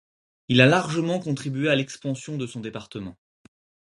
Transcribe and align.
Il 0.47 0.61
a 0.61 0.65
largement 0.65 1.19
contribué 1.19 1.69
à 1.69 1.75
l'expansion 1.75 2.35
de 2.35 2.47
son 2.47 2.59
département. 2.59 3.15